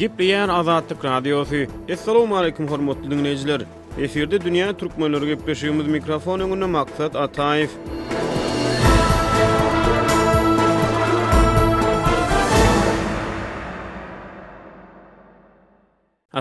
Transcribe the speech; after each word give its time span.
Gipleyen 0.00 0.48
Azadlyk 0.48 1.04
Radiosu. 1.04 1.56
Assalamu 1.92 2.36
alaykum 2.36 2.66
hormatly 2.70 3.10
dinleyijiler. 3.10 3.60
Eferde 4.04 4.38
dünýä 4.40 4.68
türkmenleri 4.80 5.26
gepleşýämiz 5.32 5.86
mikrofon 5.96 6.40
üçin 6.46 6.62
maksat 6.76 7.14
Ataýew. 7.14 7.70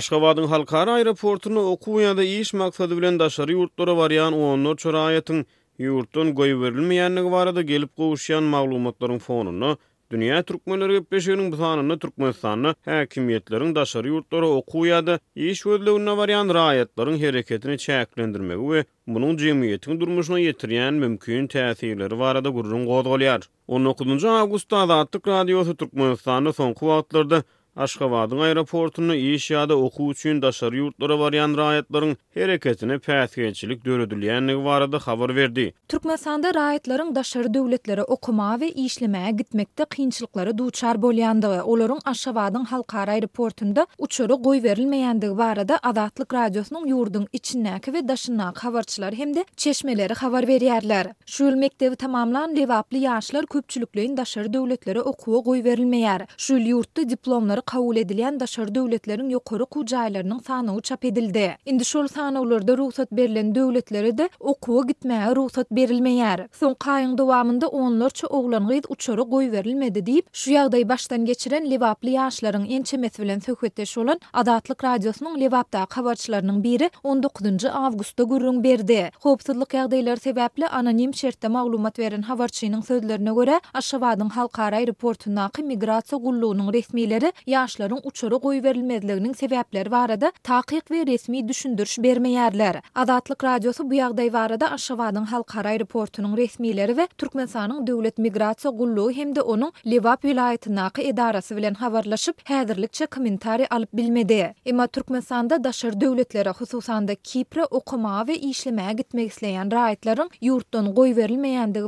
Aşgabatyň 0.02 0.46
halkara 0.54 0.94
aeroportuny 1.00 1.60
okuw 1.76 2.00
ýa-da 2.06 2.24
iş 2.40 2.54
maksady 2.62 2.96
bilen 3.02 3.20
daşary 3.20 3.52
ýurtlara 3.60 3.94
barýan 4.02 4.34
onlar 4.48 4.76
çöräýetin 4.86 5.44
ýurtun 5.90 6.32
goýberilmeýänligi 6.40 7.32
barada 7.36 7.62
gelip 7.74 7.92
gowuşýan 7.98 8.44
maglumatlaryň 8.56 9.20
fonuny 9.28 9.76
Dünya 10.12 10.44
Türkmenleri 10.44 10.92
gepleşiginin 10.94 11.52
bu 11.52 11.56
sanını 11.62 12.00
Türkmenistanlı 12.00 12.70
häkimiýetleriň 12.88 13.76
daşary 13.76 14.10
ýurtlara 14.14 14.48
okuw 14.60 14.88
ýady, 14.90 15.18
iş 15.50 15.62
özlegine 15.76 16.16
barýan 16.20 16.50
raýatlaryň 16.58 17.20
hereketini 17.26 17.76
çäklendirmegi 17.84 18.66
we 18.72 18.82
munun 19.16 19.38
jemgyýetiň 19.44 20.00
durmuşyna 20.02 20.40
ýetirýän 20.46 20.98
mümkin 21.04 21.48
täsirleri 21.56 22.20
barada 22.24 22.50
gurrun 22.58 22.90
gozgolýar. 22.90 23.46
19-njy 23.82 24.30
awgustda 24.40 24.78
Azatlyk 24.88 25.28
Radiosu 25.36 25.78
Türkmenistanyň 25.78 27.44
Aşgabadyň 27.80 28.42
aeroportuny 28.44 29.22
iş 29.36 29.44
ýa-da 29.54 29.76
okuw 29.84 30.10
üçin 30.14 30.42
daşary 30.42 30.80
ýurtlara 30.82 31.16
barýan 31.22 31.54
raýatlaryň 31.60 32.16
hereketini 32.36 32.96
päsgeçilik 33.06 33.86
döredilýändigi 33.86 34.64
barada 34.66 35.00
habar 35.06 35.32
berdi. 35.38 35.66
Türkmenistanda 35.88 36.50
raýatlaryň 36.58 37.14
daşary 37.16 37.54
döwletlere 37.54 38.04
okuma 38.04 38.48
we 38.64 38.70
işlemäge 38.72 39.32
gitmekde 39.38 39.86
kynçylyklara 39.96 40.58
duçar 40.58 40.96
bolýandygy, 41.06 41.62
olaryň 41.62 42.02
Aşgabadyň 42.06 42.66
halkara 42.66 43.12
aeroportunda 43.12 43.88
uçury 43.98 44.34
goý 44.48 44.58
berilmeýändigi 44.66 45.38
barada 45.38 45.80
Adatlyk 45.84 46.34
radiosynyň 46.34 46.92
ýurdun 46.92 47.28
içindäki 47.34 47.92
we 47.96 48.08
daşynak 48.08 48.64
habarçylar 48.64 49.14
hemde 49.14 49.46
çeşmeleri 49.58 50.14
habar 50.14 50.44
berýärler. 50.44 51.14
Şul 51.26 51.56
mektebi 51.66 51.96
tamamlan 51.96 52.56
lewapli 52.56 52.98
ýaşlar 53.06 53.44
köpçülikleýin 53.46 54.18
daşary 54.18 54.54
döwletlere 54.54 55.02
okuwa 55.02 55.38
goý 55.40 55.62
berilmeýär. 55.64 56.28
Şu 56.38 56.60
ýurtda 56.60 57.10
diplom 57.10 57.48
kabul 57.70 57.96
edilen 58.04 58.40
daşar 58.40 58.68
döwletleriň 58.74 59.28
ýokary 59.36 59.66
kujaýlarynyň 59.76 60.40
sanawy 60.46 60.82
çap 60.90 61.06
edildi. 61.06 61.44
Indi 61.66 61.86
şol 61.86 62.08
sanawlarda 62.08 62.78
ruhsat 62.78 63.12
berilen 63.12 63.56
döwletlere 63.56 64.18
de 64.18 64.30
okuwa 64.40 64.82
gitmäge 64.88 65.36
ruhsat 65.36 65.68
berilmeýär. 65.72 66.48
Son 66.56 66.74
kaýyň 66.74 67.12
dowamında 67.18 67.68
onlar 67.68 68.12
oglan 68.30 68.68
gyz 68.70 68.84
uçary 68.90 69.22
goý 69.34 69.52
berilmedi 69.52 70.00
diýip 70.08 70.26
şu 70.34 70.50
ýagdaý 70.56 70.82
baştan 70.90 71.26
geçiren 71.26 71.70
levabli 71.72 72.12
ýaşlaryň 72.18 72.66
ençemes 72.78 73.20
bilen 73.20 73.40
söhbetdeş 73.40 73.98
olan 73.98 74.20
Adatlyk 74.34 74.84
radiosynyň 74.84 75.40
Livapda 75.44 75.86
habarçylarynyň 75.92 76.64
biri 76.64 76.90
19-njy 77.04 77.70
awgustda 77.70 78.24
gurrun 78.24 78.64
berdi. 78.64 79.12
Hopsuzlyk 79.22 79.70
ýagdaýlar 79.78 80.18
sebäpli 80.26 80.68
anonim 80.80 81.14
şertde 81.14 81.48
maglumat 81.48 81.98
beren 81.98 82.22
habarçynyň 82.32 82.82
sözlerine 82.82 83.30
görä 83.30 83.62
Aşgabatyň 83.74 84.30
halkara 84.30 84.76
aeroportuna 84.76 85.50
migrasiýa 85.64 86.18
gullugynyň 86.28 86.70
resmiýleri 86.80 87.30
yaşların 87.50 88.00
uçuru 88.04 88.40
goy 88.40 88.64
verilmezliginin 88.64 89.34
sebepleri 89.34 89.92
varada 89.92 90.32
taqiq 90.44 90.82
ve 90.92 91.06
resmi 91.08 91.48
düşündürüş 91.48 91.98
bermeyerler. 92.00 92.82
Azatlık 92.96 93.44
Radyosu 93.44 93.90
bu 93.90 93.94
yağday 93.94 94.34
varada 94.34 94.72
Aşavadın 94.72 95.24
Halkaray 95.24 95.80
Reportunun 95.80 96.38
resmileri 96.38 96.98
ve 96.98 97.08
Türkmenistan'ın 97.18 97.88
devlet 97.88 98.18
migrasiya 98.18 98.72
gulluğu 98.74 99.12
hem 99.12 99.36
de 99.36 99.42
onun 99.42 99.72
Livap 99.88 100.26
vilayetinaqi 100.26 101.02
edarası 101.02 101.58
bilen 101.58 101.74
havarlaşıp 101.74 102.50
hedirlikçe 102.50 103.06
komentari 103.06 103.68
alıp 103.70 103.94
bilmedi. 103.94 104.56
Ema 104.66 104.88
Türkmenistan'da 104.88 105.64
daşır 105.64 106.02
devletlere 106.02 106.50
hususanda 106.50 107.16
Kipre 107.16 107.66
okuma 107.66 108.28
ve 108.28 108.38
işlemeye 108.40 108.94
gitmek 108.94 109.32
isleyen 109.32 109.72
rayetlerin 109.72 110.30
yurttan 110.42 110.96
goy 110.96 111.16
verilmeyendigi 111.16 111.80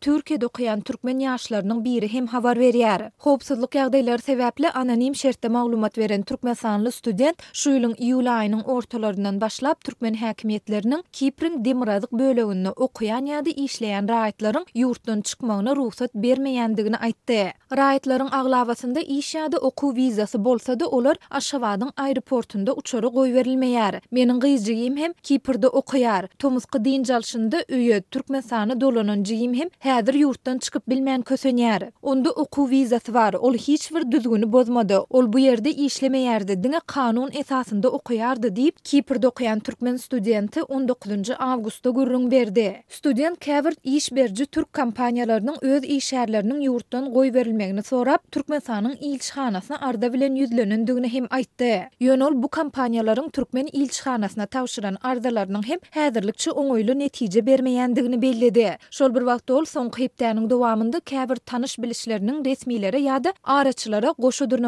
Türkiye'de 0.00 0.46
okuyan 0.46 0.80
Türkmen 0.80 1.18
yaşlarının 1.18 1.84
biri 1.84 2.12
hem 2.12 2.26
havar 2.26 2.58
veriyar. 2.60 3.10
Hopsuzluk 3.18 3.74
yağdaylar 3.74 4.18
sebeple 4.18 4.70
anan 4.70 4.93
anonim 4.94 5.14
şertde 5.14 5.48
maglumat 5.48 5.98
veren 5.98 6.22
Türkmen 6.22 6.54
sanly 6.54 6.90
student 6.92 7.36
şu 7.52 7.70
ýylyň 7.76 7.94
iýul 8.06 8.28
aýynyň 8.38 8.62
ortalaryndan 8.74 9.40
başlap 9.40 9.84
türkmen 9.84 10.14
häkimetleriniň 10.14 11.02
Kiprin 11.12 11.64
demiradyk 11.64 12.12
bölegini 12.12 12.70
okuyan 12.70 13.26
ýa-da 13.26 13.50
işleýän 13.50 14.06
raýatlaryň 14.12 14.68
ýurtdan 14.74 15.22
çykmagyna 15.28 15.74
ruhsat 15.76 16.14
bermeýändigini 16.14 16.98
aýtdy. 17.08 17.38
Raýatlaryň 17.72 18.30
aglawasynda 18.40 19.00
iş 19.00 19.34
ýa-da 19.34 19.58
okuw 19.58 19.94
wizasy 19.96 20.38
bolsa-da 20.38 20.86
olar 20.86 21.16
Aşgabatyň 21.30 21.90
aeroportunda 21.96 22.72
uçury 22.82 23.06
berilmeýär. 23.38 23.94
Meniň 24.12 24.38
gyýjygym 24.44 24.96
hem 25.02 25.12
Kiprde 25.22 25.68
okuyar. 25.68 26.28
Tomusky 26.38 26.78
diýen 26.78 27.50
öýe 27.76 28.02
türkmen 28.10 28.40
sany 28.40 28.80
dolanan 28.80 29.24
hem 29.60 29.68
häzir 29.86 30.14
ýurtdan 30.24 30.58
çykyp 30.60 30.82
bilmän 30.88 31.20
kösenýär. 31.22 31.92
Onda 32.02 32.30
okuw 32.30 32.70
wizasy 32.70 33.14
bar, 33.14 33.34
ol 33.34 33.54
hiç 33.54 33.92
bir 33.94 34.10
düzgünü 34.12 34.52
bozma 34.52 34.83
ol 35.10 35.32
bu 35.32 35.38
yerde 35.38 35.70
işlemeyerdi, 35.70 36.62
dine 36.64 36.80
kanun 36.86 37.30
esasında 37.32 37.88
okuyardı 37.90 38.56
deyip 38.56 38.84
Kipr'de 38.84 39.28
okuyan 39.28 39.60
Türkmen 39.60 39.96
studenti 39.96 40.62
19. 40.62 41.10
avgusta 41.38 41.90
gürrün 41.90 42.30
berdi. 42.30 42.82
Student 42.88 43.44
Kavert 43.44 43.78
iş 43.86 44.12
berci 44.12 44.46
Türk 44.46 44.72
kampanyalarının 44.72 45.56
öz 45.62 45.84
işerlerinin 45.84 46.60
yurttan 46.60 47.12
goy 47.12 47.32
verilmeğini 47.34 47.82
sorab, 47.82 48.18
Türkmen 48.30 48.58
sanın 48.58 48.96
ilçhanasına 49.00 49.80
arda 49.80 50.12
bilen 50.12 50.34
yüzlönün 50.34 50.86
dünne 50.86 51.08
hem 51.08 51.26
aytti. 51.30 51.88
Yönol 52.00 52.32
bu 52.42 52.48
kampanyaların 52.48 53.28
Türkmen 53.28 53.68
ilçhanasına 53.72 54.46
tavşıran 54.46 54.96
ardalarının 55.02 55.62
hem 55.66 55.78
hazırlıkçı 55.90 56.52
onoylu 56.52 56.98
netice 56.98 57.46
bermeyendigini 57.46 58.22
bellidi. 58.22 58.76
Şol 58.90 59.14
bir 59.14 59.20
vaxt 59.22 59.50
ol 59.50 59.64
son 59.64 59.88
kıyptanın 59.88 60.50
devamında 60.50 61.00
Kavert 61.00 61.46
tanış 61.46 61.78
bilişlerinin 61.78 62.44
resmilere 62.44 63.00
ya 63.00 63.24
da 63.24 63.32
araçlara 63.44 64.14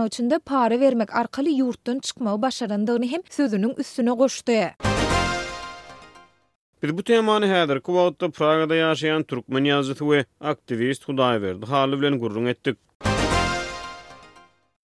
üçin 0.07 0.33
para 0.47 0.81
vermek 0.81 1.15
arkaly 1.15 1.53
yurtdan 1.59 1.99
çykma 1.99 2.43
başarandygyny 2.43 3.09
hem 3.11 3.21
sözünün 3.31 3.75
üstüne 3.79 4.11
goşdy. 4.11 4.61
Biz 6.83 6.99
bu 6.99 7.03
temany 7.09 7.47
häzir 7.55 7.81
Kuwaitda 7.87 8.29
Pragada 8.37 8.75
ýaşaýan 8.79 9.25
türkmen 9.33 9.65
ýazyjy 9.71 9.99
we 10.11 10.19
aktivist 10.53 11.03
Hudaýberdi 11.09 11.67
halyblen 11.73 12.19
gurrun 12.23 12.47
etdik. 12.47 12.77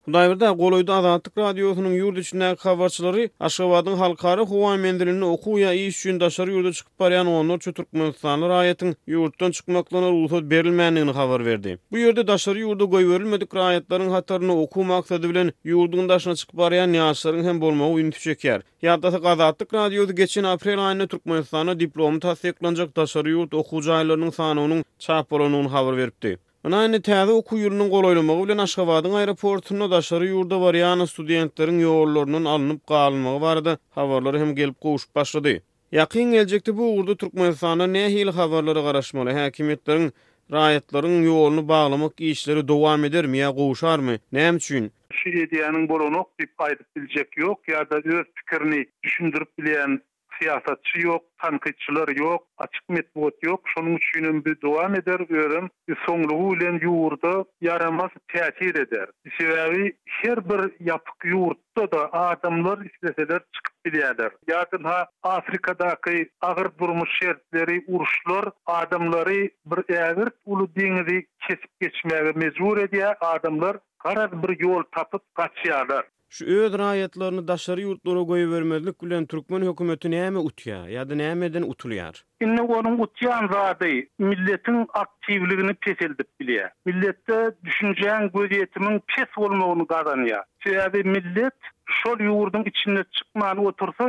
Hudaýberde 0.07 0.49
Goloýda 0.59 0.95
Azatlyk 0.99 1.37
radiosynyň 1.39 1.93
ýurt 1.97 2.17
içindäki 2.19 2.63
habarçylary 2.67 3.29
Aşgabatyň 3.47 3.93
halkary 4.01 4.43
howa 4.49 4.71
mendilini 4.81 5.23
okuw 5.27 5.61
ýa 5.61 5.69
iş 5.79 6.01
üçin 6.01 6.17
daşary 6.19 6.51
ýurda 6.57 6.73
çykyp 6.75 7.03
barýan 7.03 7.29
onlar 7.33 7.61
Türkmenistanlar 7.63 8.51
raýatyn 8.53 8.91
ýurtdan 9.13 9.55
çykmaklaryna 9.59 10.09
ruhsat 10.17 10.49
berilmeýändigini 10.53 11.13
habar 11.19 11.45
berdi. 11.47 11.77
Bu 11.91 12.03
ýerde 12.03 12.27
daşary 12.33 12.65
ýurda 12.65 12.83
goý 12.95 13.05
berilmedik 13.13 13.55
raýatlaryň 13.61 14.11
hatarını 14.17 14.59
okuw 14.67 14.83
maksady 14.91 15.29
bilen 15.31 15.53
ýurdun 15.71 16.09
daşyna 16.11 16.35
çykyp 16.43 16.59
barýan 16.65 16.99
ýaşlaryň 16.99 17.43
hem 17.49 17.61
bolmagy 17.63 18.03
ýüntü 18.03 18.23
çeker. 18.27 18.61
Ýa-da 18.83 19.15
Azatlyk 19.27 19.73
radiosy 19.79 20.13
geçen 20.19 20.43
aprel 20.51 20.79
aýynda 20.89 21.07
Türkmenistana 21.15 21.79
diplomy 21.79 22.19
tasdiklanjak 22.27 22.91
daşary 22.99 23.39
ýurt 23.39 23.55
okuw 23.63 23.79
jaýlarynyň 23.87 24.31
sanynyň 24.41 24.83
çap 24.99 25.31
bolanyny 25.31 25.69
habar 25.77 25.97
berdi. 26.03 26.35
Buna 26.63 26.85
ne 26.87 26.99
täze 27.03 27.33
okuw 27.35 27.59
ýurdunyň 27.59 27.89
golaýlymagy 27.91 28.43
bilen 28.45 28.61
Aşgabatyň 28.63 29.15
aeroportuna 29.21 29.89
daşary 29.91 30.29
ýurda 30.29 30.55
bar 30.61 30.77
ýany 30.79 31.03
studentleriň 31.11 31.81
ýollarynyň 31.83 32.45
alınıp 32.51 32.79
galmagy 32.87 33.41
barady. 33.43 33.73
Habarlar 33.99 34.37
hem 34.39 34.53
gelip 34.55 34.77
goşup 34.85 35.11
başlady. 35.15 35.57
Ýakyn 35.91 36.31
geljekde 36.37 36.71
bu 36.77 36.87
ýurda 36.93 37.17
türkmen 37.19 37.51
sanyny 37.51 38.05
hil 38.13 38.31
habarlara 38.37 38.85
garaşmaly. 38.85 39.35
Häkimetleriň 39.39 40.07
raýatlaryň 40.55 41.27
ýolunu 41.27 41.65
baglamak 41.67 42.23
işleri 42.31 42.63
dowam 42.67 43.05
edermi 43.11 43.43
ýa 43.43 43.51
goşarmy? 43.59 44.15
Näme 44.31 44.63
üçin? 44.63 44.91
Şu 45.11 45.29
ýerde 45.35 45.87
bolanok 45.91 46.31
dip 46.39 46.55
aýdyp 46.57 46.87
biljek 46.97 47.35
ýok 47.43 47.73
ýa-da 47.75 47.99
öz 48.05 48.27
pikirini 48.39 48.85
düşündirip 49.03 49.51
bilen 49.59 49.99
siyasatçı 50.39 50.99
yok, 50.99 51.23
tanıkçılar 51.41 52.07
yok, 52.15 52.47
açık 52.57 52.89
metbuat 52.89 53.33
yok. 53.43 53.61
Şunun 53.65 53.97
için 53.97 54.45
bir 54.45 54.61
duan 54.61 54.93
eder 54.95 55.19
görüm. 55.19 55.69
Bir 55.87 55.97
sonluğu 56.05 56.57
ile 56.57 56.69
yurda 56.81 57.45
yaramaz 57.61 58.09
teatir 58.27 58.75
eder. 58.75 59.07
Sebebi 59.39 59.93
her 60.05 60.49
bir 60.49 60.71
yapık 60.85 61.15
yurtta 61.25 61.91
da 61.97 62.13
adamlar 62.13 62.77
isteseler 62.85 63.39
çıkıp 63.53 63.85
bilerler. 63.85 64.31
Yardım 64.47 64.83
ha 64.85 65.07
Afrika'daki 65.23 66.29
ağır 66.41 66.77
durmuş 66.77 67.09
şeritleri, 67.19 67.83
uruşlar 67.87 68.45
adamları 68.65 69.29
bir 69.65 69.93
eğer 69.95 70.19
ulu 70.45 70.75
dinizi 70.75 71.25
kesip 71.47 71.79
geçmeye 71.81 72.31
mecbur 72.35 72.77
ediyor. 72.77 73.15
Adamlar 73.21 73.77
karar 73.99 74.43
bir 74.43 74.59
yol 74.59 74.83
tapıp 74.83 75.35
kaçıyorlar. 75.35 76.05
şu 76.35 76.45
öz 76.49 76.73
raýatlaryny 76.81 77.43
daşary 77.49 77.83
ýurtlara 77.85 78.21
goýup 78.29 78.53
bermezlik 78.55 79.03
bilen 79.03 79.25
türkmen 79.33 79.65
hökümeti 79.69 80.09
näme 80.13 80.41
utya 80.49 80.79
ýa-da 80.93 81.17
näme 81.19 81.45
eden 81.51 81.65
utulýar. 81.73 82.15
Günnä 82.43 82.63
gorun 82.71 82.97
utýan 83.05 83.45
zady 83.53 83.93
milletin 84.29 84.79
ak 85.03 85.22
çiwligine 85.27 85.73
täseldip 85.73 86.39
bile. 86.39 86.63
millette 86.85 87.51
düşünjäň 87.65 88.25
gözetimini 88.37 88.99
pes 89.15 89.29
bolmagyny 89.37 89.85
gazanyar. 89.87 90.43
Şeýle 90.65 90.93
bir 90.93 91.05
millet 91.05 91.59
şol 92.03 92.17
ýuwurdun 92.27 92.67
içinde 92.69 93.03
çykman 93.17 93.57
otursa, 93.65 94.03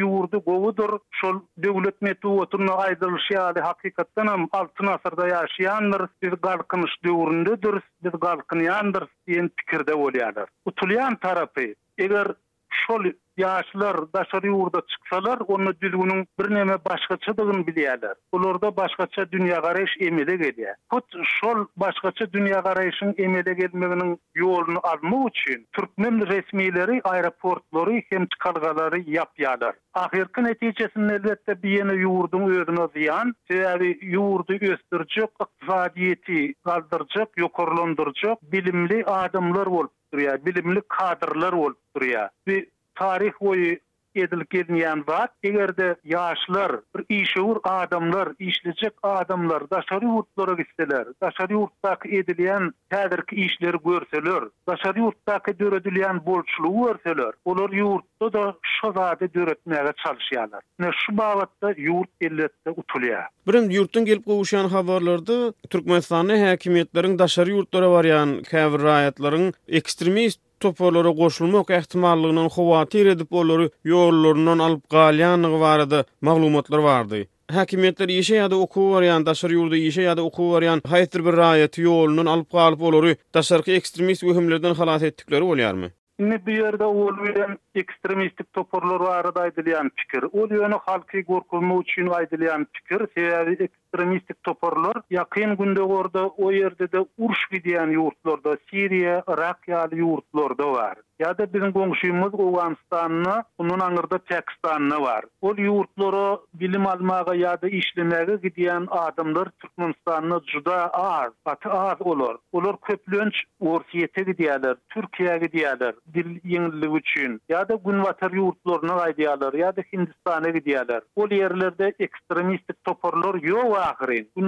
ýuwurdy 0.00 0.38
goýudur. 0.48 0.98
Şol 1.20 1.40
döwletmetowy 1.62 2.40
oturma 2.42 2.74
aýdylşy 2.86 3.34
ýa-da 3.36 3.64
hakykatdan 3.68 4.26
altyn 4.52 4.86
asyrda 4.94 5.28
ýaşaýandyrys 5.28 6.10
biz 6.22 6.34
galkynş 6.42 6.92
döwründe 7.04 7.56
biz 8.04 8.14
galkynyandyrys 8.20 9.12
diýen 9.28 9.48
pikirde 9.56 9.92
öliýärler. 9.92 10.46
Utilian 10.64 11.14
tarapy 11.16 11.74
eger 11.98 12.26
şol 12.74 13.04
yaşlar 13.36 13.96
daşary 14.14 14.48
urda 14.50 14.82
çıksalar 14.88 15.38
onu 15.48 15.80
düzgünün 15.80 16.26
bir 16.40 16.54
neme 16.54 16.76
başgaça 16.90 17.36
dygyn 17.36 17.60
bilýärler. 17.70 18.14
Olarda 18.32 18.76
başgaça 18.76 19.22
dünýä 19.22 19.58
garaýş 19.66 19.94
emele 20.06 20.34
gelýär. 20.42 20.74
Hut 20.90 21.06
şol 21.30 21.64
başgaça 21.76 22.24
dünýä 22.36 22.60
garaýşyň 22.68 23.14
emele 23.26 23.52
gelmeginiň 23.62 24.14
ýolunu 24.42 24.80
almak 24.92 25.28
üçin 25.30 25.66
türkmen 25.72 26.20
resmileri, 26.32 27.00
aeroportlary 27.04 28.02
hem 28.10 28.26
çykalgalary 28.26 29.00
ýapýarlar. 29.18 29.72
Ahirki 29.94 30.44
netijesinde 30.44 31.14
elbette 31.14 31.62
bir 31.62 31.70
yeni 31.70 31.94
yurdun 32.06 32.42
özüne 32.50 32.86
ziyan, 32.96 33.34
sebebi 33.50 33.98
yurdu 34.02 34.52
östürcük, 34.74 35.30
iktisadiyeti 35.40 36.54
kaldırcık, 36.64 37.28
yukarlandırcık, 37.36 38.52
bilimli 38.52 39.04
adımlar 39.06 39.66
olup 39.66 39.92
bolup 40.10 40.10
durýar, 40.14 40.38
bilimli 40.44 40.82
kadrlar 40.88 41.54
bolup 41.54 41.78
durýar. 41.94 42.28
Bir 42.46 42.66
tarih 42.98 43.32
boyu 43.40 43.76
edil 44.14 44.42
gedinyan 44.50 45.06
bat 45.06 45.30
egerde 45.42 45.96
yaşlar 46.04 46.72
bir 47.10 47.20
işe 47.22 47.40
adamlar 47.64 48.28
işlecek 48.38 48.92
adamlar 49.02 49.70
daşary 49.70 50.04
yurtlara 50.04 50.62
gitseler 50.62 51.04
daşary 51.22 51.52
yurttaq 51.52 51.98
edilýän 52.04 52.72
tädir 52.90 53.26
ki 53.26 53.36
işleri 53.36 53.76
görseler 53.84 54.42
daşary 54.68 54.98
yurttaq 54.98 55.40
döredilýän 55.60 56.26
bolçuluğu 56.26 56.86
görseler 56.86 57.32
olar 57.44 57.70
yurtda 57.70 58.32
da 58.32 58.54
şozade 58.62 59.24
döretmäge 59.24 59.90
çalyşýarlar. 59.92 60.60
ne 60.78 60.90
şu 61.06 61.18
bagatda 61.18 61.74
yurt 61.76 62.10
ellerde 62.20 62.68
utulýar. 62.70 63.22
birin 63.46 63.70
yurtdan 63.70 64.04
gelip 64.04 64.26
gowuşan 64.26 64.68
habarlarda 64.68 65.52
türkmenistanyň 65.70 66.38
häkimetleriniň 66.50 67.18
daşary 67.18 67.50
yurtlara 67.50 67.86
barýan 67.86 68.42
käbir 68.42 68.80
raýatlaryň 68.88 69.52
ekstremist 69.68 70.40
topolara 70.64 71.12
qoşulmaq 71.20 71.68
ehtimallygynyň 71.78 72.48
howatir 72.56 73.08
edip 73.14 73.32
olary 73.42 73.68
ýollarynyň 73.94 74.62
alyp 74.68 74.82
galýanlygy 74.96 75.60
barady, 75.66 76.02
maglumatlar 76.28 76.82
bardy. 76.88 77.22
Häkimetler 77.56 78.12
ýeşe 78.16 78.36
ýa-da 78.40 78.58
okuw 78.66 78.90
barýan 78.96 79.24
daşary 79.28 79.56
ýurda 79.58 79.78
ýeşe 79.80 80.04
ýa-da 80.06 80.26
okuw 80.28 80.50
barýan 80.56 80.82
haýtyr 80.94 81.24
bir 81.28 81.38
raýat 81.44 81.80
ýolunyň 81.84 82.32
alyp 82.34 82.52
galyp 82.60 82.84
olary 82.90 83.16
daşarky 83.34 83.78
ekstremist 83.80 84.22
öhümlerden 84.32 84.74
halat 84.82 85.02
etdikleri 85.10 85.48
bolýarmy? 85.52 85.90
Ne 86.20 86.36
bir 86.46 86.52
yerde 86.60 86.84
ol 86.84 87.16
veren 87.22 87.56
ekstremistik 87.74 88.52
toporlar 88.52 89.00
var 89.00 89.26
aydılayan 89.42 89.90
fikir. 89.96 90.22
O 90.32 90.50
diyonu 90.50 90.78
halki 90.86 91.24
korkulma 91.24 91.80
için 91.82 92.06
aydılayan 92.06 92.66
fikir. 92.72 93.06
Sebebi 93.14 93.68
ekstremistik 93.92 94.36
toparlar 94.44 94.96
yakın 95.10 95.56
günde 95.56 95.80
orada 95.82 96.26
o 96.28 96.52
yerde 96.52 96.92
de 96.92 97.04
urş 97.18 97.38
gidiyen 97.52 97.88
yurtlarda 97.88 98.56
Siriye, 98.70 99.22
Irak 99.28 99.68
yali 99.68 99.98
yurtlarda 99.98 100.72
var. 100.72 100.94
Ya 101.18 101.38
da 101.38 101.54
bizim 101.54 101.72
komşumuz 101.72 102.30
Uganistan'na, 102.34 103.44
bunun 103.58 103.80
anırda 103.80 104.18
Pakistan'na 104.18 105.00
var. 105.02 105.24
O 105.40 105.54
yurtlara 105.58 106.38
bilim 106.54 106.86
almağa 106.86 107.34
ya 107.34 107.62
da 107.62 107.68
işlemeye 107.68 108.38
gidiyen 108.42 108.86
adamlar 108.90 109.44
Türkmenistan'na 109.58 110.40
cüda 110.46 110.74
ağır, 110.94 111.30
batı 111.46 111.68
ağır 111.70 112.00
olur. 112.00 112.38
Olur 112.52 112.74
köplönç 112.76 113.34
orsiyete 113.60 114.22
gidiyalar, 114.22 114.76
Türkiye'ye 114.88 115.38
gidiyalar, 115.38 115.94
dil 116.14 116.40
yenilir 116.44 117.00
için. 117.00 117.40
Ya 117.48 117.68
da 117.68 117.74
günvatar 117.74 118.30
yurtlarına 118.30 119.10
gidiyalar, 119.10 119.52
ya 119.52 119.76
da 119.76 119.80
Hindistan'a 119.92 120.48
gidiyalar. 120.48 121.02
O 121.16 121.26
yerlerde 121.30 121.92
ekstremistik 121.98 122.84
toparlar 122.84 123.34
yok 123.34 123.79
ahiri. 123.84 124.26
Bu 124.36 124.40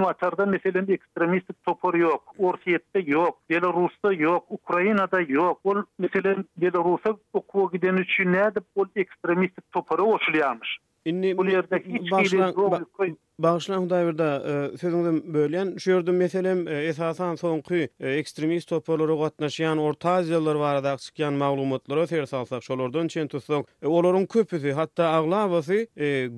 meselen 0.51 0.91
ekstremistik 0.93 1.57
topor 1.65 1.95
yok, 1.95 2.33
Orsiyette 2.37 2.99
yok, 3.05 3.35
Belarus'ta 3.49 4.11
yok, 4.13 4.43
Ukrayna'da 4.51 5.19
yok. 5.21 5.59
Ol 5.63 5.83
meselen 5.99 6.45
Belarus'a 6.57 7.17
okuva 7.33 7.69
giden 7.73 7.95
üçü 7.97 8.31
nedip 8.31 8.63
ol 8.75 8.85
ekstremistik 8.95 9.71
toporu 9.71 10.03
oşulyamış. 10.03 10.77
Inni 11.05 11.33
bu 11.37 11.43
ýerdeki 11.51 11.97
başlanýan 13.47 13.85
bu 13.85 13.89
daýberde 13.93 14.27
sözüňde 14.81 15.11
bölen 15.33 15.71
şu 15.83 15.89
ýerdäki 15.93 16.11
meselem 16.19 16.61
e, 16.67 16.75
esasan 16.91 17.35
soňky 17.41 17.81
e, 17.99 18.09
ekstremist 18.19 18.69
toplary 18.69 19.15
gatnaşýan 19.21 19.79
orta 19.87 20.09
aziýalar 20.19 20.59
barada 20.61 20.93
çykýan 21.05 21.33
maglumatlar 21.41 21.97
öter 22.03 22.25
salsak 22.31 22.63
şolardan 22.69 23.07
çen 23.15 23.27
tutsak 23.33 23.65
e, 23.81 23.87
olaryň 23.97 24.27
köpüsi 24.35 24.73
hatda 24.77 25.09
aglawasy 25.17 25.81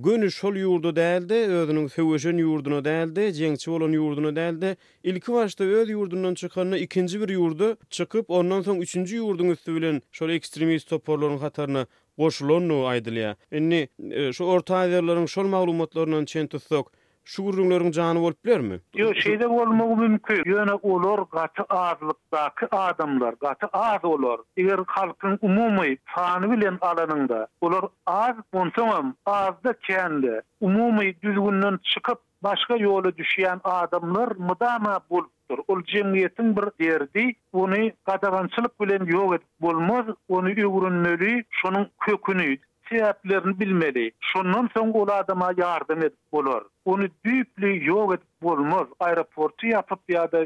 günü 0.07 0.31
şol 0.39 0.56
ýurdu 0.63 0.95
däldi 1.01 1.33
özünün 1.59 1.88
söwüşen 1.97 2.38
yurdunu 2.45 2.81
däldi 2.89 3.21
jeňçi 3.41 3.71
bolan 3.75 3.91
yurdunu 4.00 4.33
däldi 4.39 4.73
ilki 5.03 5.33
başda 5.38 5.63
öz 5.83 5.89
yurdundan 5.97 6.33
çykanyny 6.44 6.79
ikinci 6.88 7.21
bir 7.21 7.27
ýurdu 7.38 7.71
çykyp 8.00 8.29
ondan 8.41 8.61
soň 8.71 8.79
üçinji 8.88 9.15
yurdun 9.21 9.50
üstü 9.57 9.75
bilen 9.77 10.01
şol 10.11 10.29
ekstremist 10.39 10.91
toplaryň 10.95 11.38
hatarna 11.45 11.85
goşulonu 12.17 12.85
aydylýa. 12.89 13.35
Indi 13.59 13.79
e, 14.19 14.29
şu 14.38 14.47
orta 14.56 14.81
aýdylaryň 14.83 15.27
şol 15.35 15.50
maglumatlaryndan 15.53 16.25
çen 16.31 16.47
tutsak, 16.56 16.88
şu 17.33 17.44
gürrüňleriň 17.47 17.94
jany 17.97 18.21
bolup 18.23 18.39
bilermi? 18.45 18.77
Ýok, 19.03 19.19
şeýde 19.25 19.47
bolmagy 19.53 19.95
mümkin. 20.01 20.44
Ýöne 20.53 20.75
olar 20.94 21.23
gaty 21.31 21.63
azlykdaky 21.77 22.67
adamlar, 22.77 23.35
gaty 23.41 23.65
az 23.73 24.03
olar. 24.12 24.44
Eger 24.57 24.85
halkyň 24.95 25.38
umumy 25.41 25.97
sany 26.15 26.47
bilen 26.51 26.77
alanynda, 26.81 27.47
olar 27.62 27.89
az 28.06 28.38
bolsaňam, 28.53 29.13
azda 29.25 29.73
çenli. 29.88 30.41
Umumy 30.61 31.09
düzgünden 31.21 31.79
çykyp 31.83 32.19
başga 32.44 32.77
ýoly 32.85 33.11
düşýän 33.21 33.59
adamlar 33.63 34.35
mydama 34.38 35.00
bolup 35.09 35.34
ýokdur. 35.45 35.62
Ol 35.74 35.81
jemgyýetiň 35.89 36.47
bir 36.57 36.65
derdi, 36.81 37.24
ony 37.63 37.81
gadagançylyk 38.09 38.71
bilen 38.83 39.06
ýok 39.12 39.36
edip 39.38 39.45
bolmaz, 39.65 40.06
ony 40.38 40.53
ýögrünmeli, 40.63 41.33
şonuň 41.62 41.86
kökünü, 42.07 42.47
sebäplerini 42.89 43.56
bilmeli. 43.62 44.07
Şondan 44.33 44.69
soň 44.75 44.94
ol 45.03 45.09
adama 45.18 45.51
et 45.59 45.97
edip 45.97 46.13
bolar. 46.33 46.63
Ony 46.86 47.09
düýpli 47.30 47.75
ýok 47.94 48.18
bolmaz, 48.42 48.87
aeroportu 48.99 49.68
ýapyp 49.73 49.99
ýa-da 50.18 50.45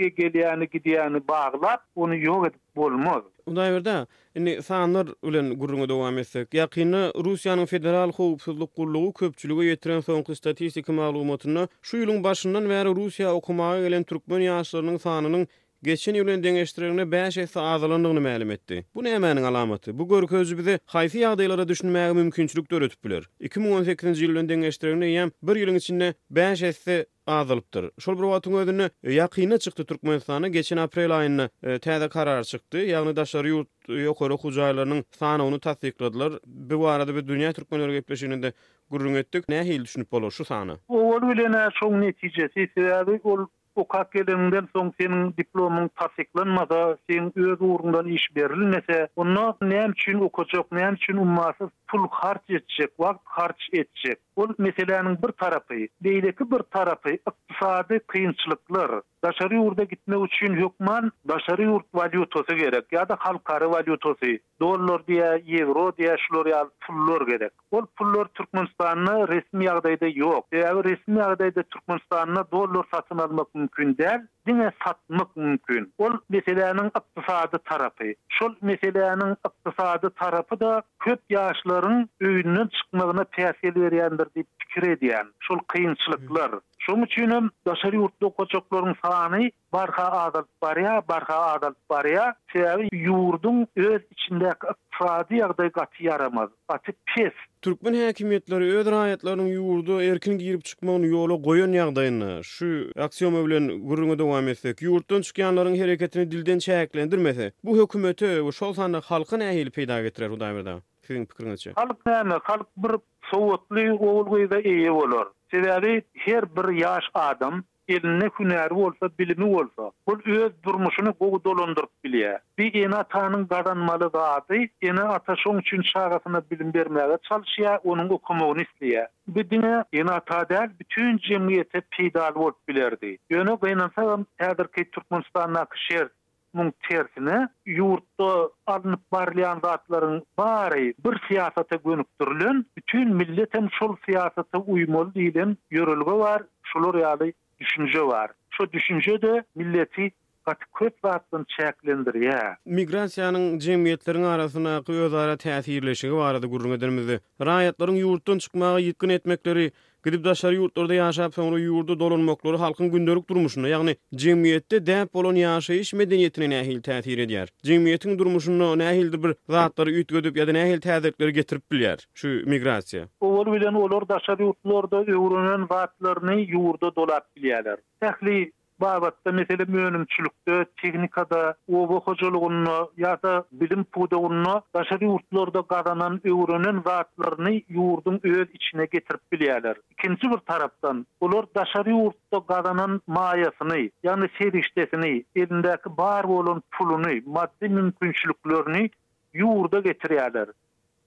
ki 0.00 0.14
geliyani 0.14 0.68
gidiyani 0.72 1.28
bağlap 1.28 1.80
onu 1.94 2.16
yok 2.16 2.46
edip 2.46 2.60
bolmaz. 2.76 3.22
Unday 3.46 3.72
berde, 3.72 4.06
indi 4.36 4.62
sanlar 4.62 5.08
ulen 5.22 5.50
gurrunga 5.58 5.88
dowam 5.88 6.18
etsek, 6.18 6.54
yaqyny 6.54 6.92
Russiýanyň 7.24 7.66
federal 7.66 8.12
howpsuzlyk 8.12 8.76
gurlugy 8.76 9.12
köpçüligi 9.12 9.64
yetiren 9.64 10.00
soňky 10.00 10.36
statistika 10.36 10.92
maglumatyny 10.92 11.66
şu 11.82 11.96
ýylyň 12.02 12.24
başyndan 12.24 12.64
bäri 12.68 12.88
Russiýa 12.98 13.32
okumagy 13.40 13.82
gelen 13.88 14.02
türkmen 14.02 14.40
ýaşlarynyň 14.42 14.98
sanynyň 14.98 15.46
geçen 15.82 16.14
ýylyň 16.14 16.42
deňeşdirilmegine 16.42 17.12
5 17.12 17.36
hese 17.36 17.60
azalandygyny 17.60 18.20
ma'lum 18.28 18.50
etdi. 18.50 18.84
Bu 18.94 19.04
nämeniň 19.04 19.44
alamaty? 19.44 19.90
Bu 19.94 20.08
görkü 20.08 20.36
özü 20.36 20.58
bizi 20.58 20.78
haýsy 20.86 21.18
ýagdaýlara 21.26 21.68
düşünmäge 21.68 22.12
mümkinçilik 22.14 22.70
döretip 22.70 23.04
2018-nji 23.04 24.20
ýylyň 24.30 24.46
deňeşdirilmegine 24.52 25.16
ýa-da 25.20 25.48
bir 25.48 25.56
ýylyň 25.56 25.76
içinde 25.76 26.14
5 26.30 26.62
hese 26.62 27.06
azalypdyr. 27.38 27.84
Şol 28.02 28.16
bir 28.18 28.26
wagtyň 28.30 28.56
özüne 28.62 28.90
e, 29.04 29.14
ýaqyna 29.16 29.58
çykdy 29.64 29.84
Türkmenistany 29.90 30.48
geçen 30.56 30.80
aprel 30.82 31.10
aýyny 31.16 31.46
e, 31.62 31.76
täze 31.86 32.08
karar 32.14 32.42
çykdy. 32.50 32.80
Ýagny 32.90 33.14
daşary 33.18 33.52
ýurt 33.54 33.92
ýokary 34.04 34.34
okuw 34.36 34.56
jaýlarynyň 34.58 35.04
sanyny 35.20 35.46
onu 35.46 35.60
täsdikledler. 35.68 36.40
Bu 36.46 36.80
barada 36.82 37.14
bir 37.14 37.26
dünýä 37.30 37.52
türkmenleri 37.52 37.94
gepleşiginde 38.00 38.52
gurrun 38.90 39.14
etdik. 39.14 39.48
Näme 39.48 39.84
düşünip 39.84 40.12
bolar 40.12 40.30
şu 40.30 40.44
sany? 40.44 40.74
O 40.88 41.12
wagt 41.12 41.30
bilen 41.32 41.54
şoň 41.80 42.00
netijesi 42.00 42.68
sebäbi 42.76 43.20
ol 43.24 43.46
okak 43.76 44.12
gelenden 44.12 44.68
soň 44.74 44.94
seniň 45.00 45.32
diplomyň 45.38 45.88
täsdiklenmäde, 45.98 46.96
sen 47.10 47.32
öz 47.36 47.60
urundan 47.60 48.06
iş 48.08 48.36
berilmese, 48.36 49.08
onda 49.16 49.50
näme 49.62 49.90
üçin 49.96 50.18
okajak, 50.20 50.66
näme 50.72 50.92
üçin 50.94 51.16
ummasyz 51.16 51.68
pul 51.90 52.06
harç 52.10 52.42
etjek, 52.50 52.90
wagt 52.98 53.20
harç 53.24 53.66
etjek. 53.72 54.18
Ol 54.36 54.48
meselelerin 54.58 55.18
bir 55.22 55.32
tarapy, 55.42 55.84
deýdeki 56.04 56.46
bir 56.50 56.62
tarapy 56.74 57.16
iqtisady 57.18 57.98
kynçylyklar. 58.12 58.92
Daşary 59.24 59.56
ýurda 59.58 59.84
gitme 59.88 60.16
üçin 60.26 60.54
hökman 60.60 61.10
daşary 61.28 61.64
ýurt 61.66 61.88
valyutosu 61.94 62.54
gerek, 62.56 62.92
ya 62.92 63.08
da 63.08 63.16
halkarı 63.18 63.70
valyutosi. 63.70 64.40
dollar 64.60 65.06
diye, 65.06 65.26
euro 65.58 65.92
diye, 65.96 66.16
şular 66.18 66.46
ýa 66.46 66.68
pullar 66.86 67.20
gerek. 67.26 67.50
Ol 67.70 67.86
pullar 67.96 68.24
Türkmenistanyny 68.24 69.28
resmi 69.28 69.64
ýagdaýda 69.64 70.10
yok. 70.18 70.46
ýa 70.52 70.70
e, 70.78 70.82
resmi 70.90 71.16
ýagdaýda 71.16 71.62
Türkmenistanyny 71.74 72.42
dollar 72.52 72.84
satyn 72.92 73.18
almak 73.18 73.54
mümkin 73.54 73.94
däl, 74.00 74.20
dine 74.46 74.72
satmak 74.84 75.36
mümkin. 75.36 75.92
Ol 75.98 76.12
meselelerin 76.28 76.90
iqtisady 76.98 77.58
tarapy. 77.72 78.12
Şol 78.28 78.54
meselelerin 78.62 79.36
iqtisady 79.44 80.08
tarapy 80.18 80.60
da 80.64 80.82
köp 80.98 81.20
ýaşlar 81.30 81.79
insanların 81.80 82.08
öýünden 82.20 82.68
çykmagyna 82.74 83.24
täsir 83.34 83.72
berýän 83.76 84.18
diýip 84.18 84.46
pikir 84.62 84.82
edýän. 84.92 85.26
Şol 85.46 85.58
kynçylyklar. 85.72 86.50
Şoň 86.84 87.02
üçin 87.04 87.30
hem 87.34 87.48
daşary 87.68 87.96
ýurtda 88.00 88.24
okuwçylaryň 88.30 88.94
sany 89.02 89.50
barha 89.72 90.06
adal 90.24 90.44
barya, 90.62 90.94
barha 91.08 91.38
adal 91.54 91.74
barya, 91.90 92.34
şeýle 92.52 92.86
ýurdun 93.00 93.58
öz 93.76 94.02
içinde 94.14 94.48
ykdysady 94.52 95.40
ýagdaý 95.40 95.68
gaty 95.78 96.06
ýaramaz. 96.08 96.48
Gaty 96.72 96.92
pes. 97.10 97.36
Türkmen 97.62 97.98
häkimetleri 98.06 98.72
öz 98.78 98.86
raýatlarynyň 98.94 99.52
ýurdu 99.58 100.00
erkin 100.12 100.38
girip 100.40 100.64
çykmagyny 100.70 101.12
ýola 101.12 101.36
goýan 101.48 101.76
ýagdaýyna 101.80 102.30
şu 102.52 102.66
aksioma 103.08 103.44
bilen 103.46 103.68
gurrunda 103.88 104.18
dowam 104.18 104.48
etsek, 104.48 104.80
ýurtdan 104.88 105.20
çykýanlaryň 105.30 105.76
hereketini 105.82 106.30
dilden 106.30 106.58
çäklendirmese, 106.58 107.52
bu 107.64 107.76
hökümete 107.82 108.36
we 108.46 108.52
şol 108.52 108.72
sanly 108.72 109.04
halkyň 109.12 109.44
ähli 109.50 109.70
peýda 109.78 110.02
getirer 110.02 110.30
bu 110.30 110.40
daýyrda. 110.46 110.78
sizin 111.10 111.24
pikiriniz 111.26 111.66
Halk 111.74 112.06
näme? 112.06 112.38
Halk 112.44 112.66
bir 112.76 112.94
sowatly 113.30 113.88
owulgyda 113.92 114.58
eýe 114.60 114.92
bolar. 114.94 115.28
Sizleri 115.50 115.94
her 116.14 116.44
bir 116.56 116.66
ýaş 116.82 117.04
adam 117.14 117.64
elini 117.88 118.28
hünäri 118.38 118.74
bolsa, 118.78 119.10
bilimi 119.18 119.46
bolsa, 119.54 119.90
bu 120.06 120.12
öz 120.26 120.52
durmuşyny 120.64 121.10
gowy 121.20 121.38
dolandyryp 121.48 121.90
bilýä. 122.04 122.38
Bir 122.58 122.74
ene 122.84 122.94
ataňyň 122.96 123.48
gadanmaly 123.50 124.08
zaty, 124.14 124.60
ene 124.82 125.02
ata 125.02 125.32
şoň 125.42 125.58
üçin 125.64 125.82
şagatyna 125.82 126.40
bilim 126.50 126.70
bermäge 126.74 127.16
çalyşýar, 127.30 127.78
onuň 127.90 128.08
okumagyny 128.18 128.66
isleýär. 128.68 129.08
Bir 129.28 129.44
dünýä 129.50 129.84
ene 129.92 130.10
ata 130.10 130.44
däl 130.54 130.70
bütün 130.80 131.18
jemgyýete 131.18 131.82
pidal 131.96 132.34
bolup 132.34 132.60
bilerdi. 132.68 133.16
Ýöne 133.30 133.54
gynansa-da, 133.66 134.18
täderki 134.38 134.90
Türkmenistan 134.90 135.54
näkşer 135.54 136.06
mun 136.52 136.72
tersini 136.88 137.48
yurtda 137.66 138.48
alınıp 138.66 139.00
barlayan 139.12 139.60
zatların 139.64 140.26
bari 140.38 140.94
bir 141.06 141.18
siyasata 141.28 141.76
gönüktürlün 141.76 142.66
bütün 142.76 143.14
milletem 143.14 143.68
şol 143.78 143.96
siyasata 144.04 144.58
uymol 144.58 145.14
diyilin 145.14 145.58
yörülgü 145.70 146.10
var 146.10 146.42
şol 146.62 146.82
oryali 146.84 147.32
düşünce 147.60 148.02
var 148.02 148.30
şu 148.50 148.72
düşünce 148.72 149.22
de 149.22 149.44
milleti 149.54 150.12
Gat 150.46 150.58
köp 150.78 151.04
vatın 151.04 151.44
çäklendir 151.58 152.14
ýa. 152.24 152.56
Migrasiýanyň 152.76 153.60
jemgyýetleriň 153.60 154.24
arasyna 154.26 154.78
gyýozara 154.88 155.34
täsirleşigi 155.36 156.16
barada 156.16 156.46
gurulmadymyzy. 156.48 157.20
Raýatlaryň 157.48 157.98
ýurtdan 158.00 158.40
çykmagy 158.44 158.88
ýetgin 158.88 159.12
etmekleri, 159.12 159.66
daşary 160.04 160.54
yurtlarda 160.58 160.94
ýaşaýan 160.96 161.32
sonra 161.34 161.56
ýurdu 161.60 161.96
dolunmoklary 162.00 162.56
halkyň 162.62 162.88
gündelik 162.92 163.26
durmuşuna, 163.28 163.68
ýagny 163.72 163.94
jemgyýetde 164.22 164.78
dän 164.86 165.06
Poloniýa 165.16 165.50
ýaşaýyş 165.58 165.90
medeniýetine 166.00 166.48
nähil 166.54 166.80
täsir 166.86 167.18
edýär. 167.26 167.48
Jemgyýetiniň 167.70 168.16
durmuşuna 168.22 168.70
nähil 168.84 169.12
bir 169.26 169.34
rahatlyklar 169.56 169.92
ýetgödip 169.96 170.36
ýa-da 170.40 170.52
nähil 170.58 170.80
täzelikler 170.88 171.28
getirip 171.38 171.70
biler? 171.72 171.98
Şu 172.14 172.28
migrasiya. 172.54 173.08
Ol 173.20 173.52
bilen 173.52 173.74
olur 173.74 174.08
daşary 174.08 174.44
ýurtlarda 174.48 175.04
Ewropaň 175.10 175.68
wagtlaryny 175.74 176.36
ýurdu 176.56 176.96
dolap 176.96 177.28
bilýärler. 177.36 177.78
Tähli 178.00 178.52
Babatda 178.80 179.30
mesele 179.32 179.64
mönümçülükte, 179.68 180.64
teknikada, 180.82 181.54
obo 181.72 182.00
hocalığunu, 182.00 182.90
ya 182.96 183.22
da 183.22 183.44
bilim 183.52 183.84
pudeunu, 183.84 184.62
daşarı 184.74 185.04
yurtlarda 185.04 185.62
kazanan 185.62 186.20
öğrenen 186.24 186.82
zatlarını 186.84 187.50
yurdun 187.68 188.20
öz 188.22 188.48
içine 188.54 188.84
getirip 188.84 189.20
bilyeler. 189.32 189.76
İkinci 189.90 190.30
bir 190.30 190.36
taraftan, 190.36 191.06
olor 191.20 191.44
daşarı 191.54 191.90
yurtta 191.90 192.46
kazanan 192.46 193.00
mayasını, 193.06 193.90
yani 194.02 194.28
seriştesini, 194.38 195.24
elindeki 195.36 195.96
bar 195.98 196.24
olan 196.24 196.62
pulunu, 196.70 197.08
maddi 197.26 197.68
mümkünçlüklerini 197.68 198.90
yurda 199.34 199.80
getiriyalar. 199.80 200.48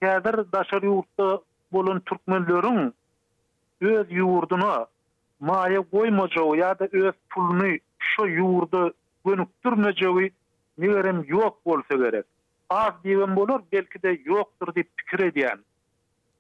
Yadır 0.02 0.52
daşarı 0.52 0.86
yurtta 0.86 1.40
bolun 1.72 2.00
Türkmenlörün 2.00 2.94
öz 3.82 4.08
yurduna 4.12 4.86
maýa 5.48 5.82
goýmajagy 5.92 6.44
ýa-da 6.60 6.88
öz 7.02 7.16
pulyny 7.34 7.82
şu 8.12 8.26
ýurda 8.38 8.82
gönükdirmejegi 9.28 10.28
näherem 10.84 11.20
ýok 11.36 11.60
bolsa 11.70 11.98
gerek. 12.04 12.26
Az 12.70 12.94
diýen 13.04 13.36
bolar, 13.36 13.62
belki 13.72 14.00
de 14.04 14.16
ýokdur 14.28 14.72
diýip 14.78 14.90
pikir 15.02 15.26
edýän. 15.30 15.60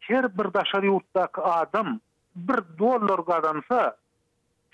Her 0.07 0.27
bir 0.37 0.49
daşary 0.55 0.89
ýurtdaky 0.91 1.41
adam 1.43 1.99
1 2.35 2.63
dollar 2.79 3.19
gadansa, 3.29 3.81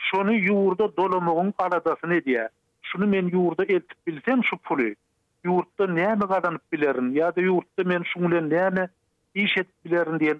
şonu 0.09 0.37
ýurda 0.37 0.87
dolamagyň 0.97 1.51
aradasyny 1.65 2.19
diýär. 2.29 2.51
Şunu 2.91 3.07
men 3.07 3.29
ýurda 3.33 3.63
eltip 3.73 3.97
bilsem 4.07 4.43
şu 4.49 4.57
puly, 4.57 4.93
ýurtda 5.45 5.89
näme 5.99 6.29
gadanyp 6.31 6.61
bilerin, 6.71 7.11
ýa-da 7.17 7.41
ýurtda 7.49 7.83
men 7.93 8.03
şu 8.13 8.21
bilen 8.27 8.49
näme 8.53 8.89
iş 9.35 9.57
edip 9.57 9.73
bilerin 9.85 10.19
diýen 10.21 10.39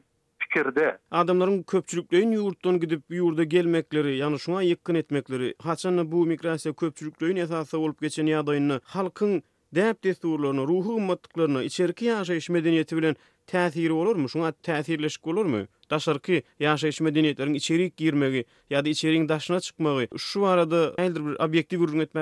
pikirde. 0.50 0.98
Adamların 1.12 1.64
köpçülükleyin 1.64 2.32
yurttan 2.32 2.80
gidip 2.80 3.02
yurda 3.10 3.44
gelmekleri, 3.44 4.18
yani 4.18 4.40
şuna 4.40 4.62
yıkkın 4.62 4.96
etmekleri, 4.96 5.56
haçanla 5.64 6.12
bu 6.12 6.26
mikrasya 6.26 6.74
köpçülükleyin 6.74 7.36
etası 7.36 7.80
olup 7.80 8.02
geçen 8.02 8.26
ya 8.26 8.48
dayını, 8.48 8.82
halkın 8.84 9.44
dəyip 9.76 9.96
dəyip 10.04 10.68
ruhu 10.68 10.94
ummatlıklarına, 10.94 11.64
içerki 11.64 12.06
yaşa 12.06 12.34
iş 12.34 12.50
medeniyeti 12.50 12.98
bilen 12.98 13.16
təthiri 13.48 13.92
olur 13.92 14.16
mu? 14.16 14.30
Şuna 14.30 14.50
təthirleşik 14.52 15.28
olur 15.32 15.46
mu? 15.46 15.58
Daşar 15.92 16.20
ki, 16.20 16.44
medeniyetlerin 17.02 17.92
girmegi, 17.98 18.46
ya 18.70 18.86
da 18.86 18.90
içeri 18.90 19.30
daşına 19.30 19.60
çıkmagi, 19.60 20.08
şu 20.18 20.46
arada 20.46 20.94
eldir 20.98 21.22
bir 21.26 21.66
bir 21.72 22.16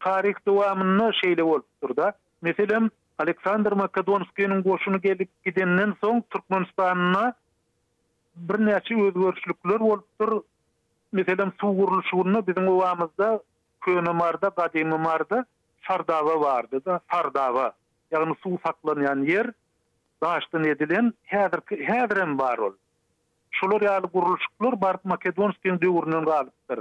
tarih 0.00 0.34
tarih 0.38 1.56
tarih 2.42 2.56
tarih 2.56 2.88
Aleksandr 3.18 3.74
Makedonskiýanyň 3.74 4.60
goşuny 4.62 5.00
gelip 5.02 5.30
gidenden 5.44 5.92
soň 6.02 6.20
Türkmenistana 6.30 7.22
bir 8.36 8.58
näçe 8.68 8.94
özgörüşlikler 9.06 9.80
bolup 9.80 10.04
dur. 10.20 10.36
Meselem 11.16 11.50
suw 11.60 11.72
gurulşygyna 11.80 12.40
biziň 12.48 12.66
owamyzda 12.72 13.30
köne 13.86 14.12
marda, 14.18 14.50
gadymy 14.60 14.98
marda 15.06 15.40
sardawa 15.88 16.62
da, 16.86 17.00
sardawa. 17.14 17.66
Ýagny 18.12 18.36
suw 18.42 18.58
saklanýan 18.68 19.26
ýer, 19.32 19.50
daşdan 20.22 20.64
edilen 20.74 21.10
häzir 21.32 21.60
häzirem 21.90 22.38
bar 22.38 22.58
bol. 22.66 22.74
Şolary 23.58 23.88
al 23.96 24.02
gurulşyklar 24.14 24.80
bar 24.86 24.94
Makedonskiýanyň 25.12 25.80
döwründen 25.86 26.24
galypdyr. 26.32 26.78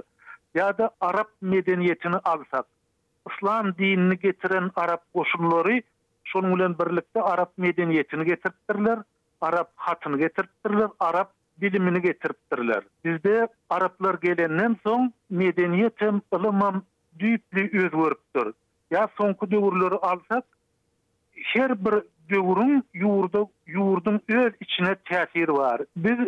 Ýa-da 0.56 0.92
Arap 1.00 1.30
medeniýetini 1.42 2.22
alsak, 2.24 2.66
Islam 3.32 3.74
dinini 3.82 4.20
getiren 4.20 4.72
Arap 4.76 5.02
goşunlary 5.14 5.82
Şonu 6.32 6.56
bilen 6.58 6.76
birlikde 6.80 7.22
Arap 7.22 7.58
medeniyetini 7.58 8.26
getirdirler, 8.26 9.00
Arap 9.42 9.72
hatyny 9.76 10.18
getirdirler, 10.18 10.90
Arap 11.00 11.32
bilimini 11.58 12.02
getirdirler. 12.02 12.84
Bizde 13.06 13.48
Araplar 13.70 14.16
gelenden 14.22 14.78
soň 14.86 15.12
medeniýetim, 15.32 16.22
ılımam, 16.36 16.84
ilim 17.20 17.42
hem 17.54 18.54
Ya 18.92 19.08
soňky 19.18 19.52
döwürleri 19.52 19.96
alsak, 20.10 20.46
her 21.54 21.86
bir 21.86 21.94
döwürin 22.30 22.84
ýurdu, 22.96 23.42
ýurdun 23.68 24.20
öz 24.38 24.54
içine 24.62 24.96
täsir 25.06 25.48
bar. 25.58 25.82
Biz 25.96 26.20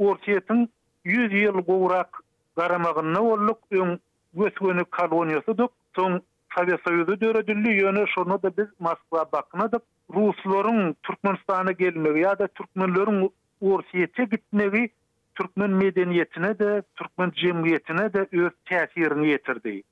Orsiýetin 0.00 0.68
100 1.04 1.32
ýyl 1.32 1.60
gowrak 1.70 2.22
garamagyny 2.56 3.18
bolluk 3.28 3.58
öň 3.72 3.98
gösgöni 4.34 4.84
koloniýasy 4.98 5.68
soň 5.98 6.20
Sovet 6.56 6.80
Sovet 6.88 7.20
döredilli 7.20 7.72
yöne 7.82 8.04
şonu 8.14 8.42
da 8.42 8.56
biz 8.56 8.66
Moskva 8.78 9.32
bakna 9.32 9.72
da 9.72 9.80
Rusların 10.14 10.96
Türkmenistan'a 11.02 11.72
gelmeli 11.72 12.20
ya 12.20 12.38
da 12.38 12.46
Türkmenlörün 12.48 13.30
Orsiye 13.60 14.06
çekitnevi 14.16 14.88
Türkmen 15.34 15.70
medeniyetine 15.70 16.58
de 16.58 16.82
Türkmen 16.96 17.30
cemiyetine 17.34 18.12
de 18.12 18.26
öz 18.32 18.52
tesirini 18.68 19.28
yetirdi. 19.28 19.82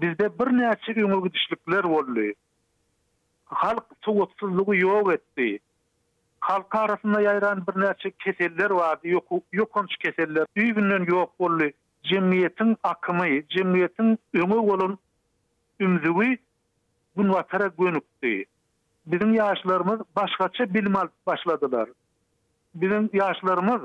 Bizde 0.00 0.38
bir 0.38 0.46
neçe 0.46 1.00
ümürgü 1.00 1.30
dişlikler 1.32 1.84
oldu. 1.84 2.20
Halk 3.44 3.84
soğutsuzluğu 4.04 4.76
yok 4.76 5.12
etti. 5.12 5.58
Halka 6.40 6.78
arasında 6.78 7.20
yayran 7.20 7.64
bir 7.66 7.80
neçe 7.80 8.10
keseller 8.10 8.70
vardı. 8.70 9.08
Yok, 9.08 9.24
yok 9.52 9.78
keseller. 10.00 10.44
Düğününün 10.56 11.04
yok 11.06 11.32
oldu. 11.38 11.64
Cemiyetin 12.02 12.76
akımı, 12.82 13.26
cemiyetin 13.48 14.18
ümür 14.34 14.56
olun 14.56 14.98
ümzüwi 15.80 16.38
gün 17.16 17.28
watara 17.32 17.66
gönükdi. 17.78 18.44
Bizim 19.06 19.34
yaşlarımız 19.34 20.00
başkaça 20.16 20.74
bilmal 20.74 21.08
başladılar. 21.26 21.88
Bizim 22.74 23.10
yaşlarımız 23.12 23.82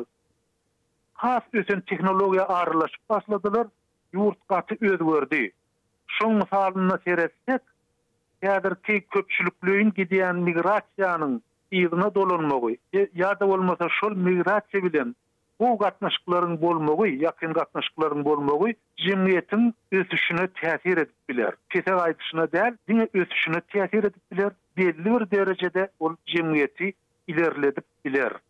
has 1.13 1.43
ösen 1.53 1.81
teknolojiya 1.81 2.43
ağırlaşıp 2.43 3.09
başladılar. 3.09 3.67
Yurt 4.13 4.47
katı 4.47 4.75
özgördi. 4.81 5.51
Şun 6.07 6.35
misalını 6.35 6.99
Yadır 8.41 8.75
ki 8.75 9.05
köpçülüklüğün 9.11 9.91
gidiyen 9.95 10.35
migrasiyanın 10.35 11.41
izine 11.71 12.15
dolunmogu, 12.15 12.71
ya 13.13 13.39
da 13.39 13.45
olmasa 13.47 13.87
şol 14.01 14.11
migrasiya 14.15 14.83
bilen 14.83 15.15
bu 15.63 15.77
gatnaşıkların 15.77 16.61
bolmogu, 16.61 17.05
yakın 17.07 17.53
gatnaşıkların 17.53 18.25
bolmogu, 18.25 18.67
cimriyetin 18.97 19.73
ötüşüne 19.91 20.47
edip 20.85 21.09
biler. 21.29 21.53
Keter 21.69 21.93
aydışına 21.93 22.51
değil, 22.51 22.73
dine 22.87 23.07
ötüşüne 23.13 23.61
tesir 23.61 24.03
edip 24.03 24.15
biler. 24.31 24.51
Belli 24.77 25.05
bir 25.05 25.31
derecede 25.31 25.89
o 25.99 26.15
cimriyeti 26.25 26.93
ilerledip 27.27 27.83
biler. 28.05 28.43